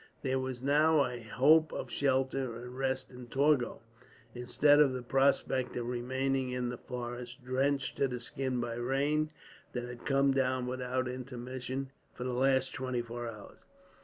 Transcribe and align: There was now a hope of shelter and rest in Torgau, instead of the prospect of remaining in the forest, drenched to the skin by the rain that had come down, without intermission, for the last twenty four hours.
There 0.23 0.39
was 0.39 0.63
now 0.63 1.05
a 1.05 1.21
hope 1.21 1.71
of 1.71 1.91
shelter 1.91 2.55
and 2.55 2.75
rest 2.75 3.11
in 3.11 3.27
Torgau, 3.27 3.81
instead 4.33 4.79
of 4.79 4.93
the 4.93 5.03
prospect 5.03 5.75
of 5.77 5.85
remaining 5.85 6.49
in 6.49 6.69
the 6.69 6.77
forest, 6.79 7.43
drenched 7.45 7.97
to 7.97 8.07
the 8.07 8.19
skin 8.19 8.59
by 8.59 8.77
the 8.77 8.81
rain 8.81 9.29
that 9.73 9.83
had 9.83 10.03
come 10.07 10.31
down, 10.33 10.65
without 10.65 11.07
intermission, 11.07 11.91
for 12.15 12.23
the 12.23 12.33
last 12.33 12.73
twenty 12.73 13.03
four 13.03 13.29
hours. 13.29 13.59